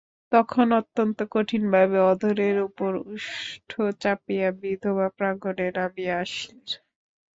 তখন 0.31 0.67
অত্যন্ত 0.79 1.19
কঠিনভাবে 1.31 1.97
অধরের 2.11 2.57
উপরে 2.67 2.97
ওষ্ঠ 3.07 3.71
চাপিয়া 4.01 4.49
বিধবা 4.61 5.07
প্রাঙ্গণে 5.17 5.67
নামিয়া 5.77 6.15
আসিলেন। 6.23 6.67